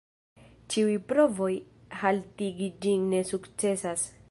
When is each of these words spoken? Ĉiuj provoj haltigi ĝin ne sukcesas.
Ĉiuj 0.75 0.95
provoj 1.11 1.51
haltigi 1.99 2.73
ĝin 2.87 3.07
ne 3.15 3.23
sukcesas. 3.33 4.11